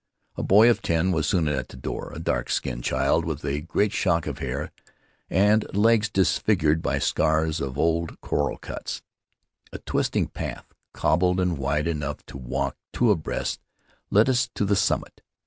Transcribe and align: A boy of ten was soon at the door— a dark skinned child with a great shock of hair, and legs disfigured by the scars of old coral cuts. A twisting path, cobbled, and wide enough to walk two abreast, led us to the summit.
A 0.35 0.41
boy 0.41 0.67
of 0.67 0.81
ten 0.81 1.11
was 1.11 1.27
soon 1.27 1.47
at 1.47 1.67
the 1.67 1.77
door— 1.77 2.11
a 2.15 2.17
dark 2.17 2.49
skinned 2.49 2.83
child 2.83 3.23
with 3.23 3.45
a 3.45 3.61
great 3.61 3.91
shock 3.93 4.25
of 4.25 4.39
hair, 4.39 4.71
and 5.29 5.63
legs 5.77 6.09
disfigured 6.09 6.81
by 6.81 6.95
the 6.95 7.01
scars 7.05 7.61
of 7.61 7.77
old 7.77 8.19
coral 8.19 8.57
cuts. 8.57 9.03
A 9.71 9.77
twisting 9.77 10.25
path, 10.25 10.65
cobbled, 10.91 11.39
and 11.39 11.55
wide 11.55 11.85
enough 11.87 12.25
to 12.25 12.37
walk 12.39 12.77
two 12.91 13.11
abreast, 13.11 13.59
led 14.09 14.27
us 14.27 14.49
to 14.55 14.65
the 14.65 14.75
summit. 14.75 15.21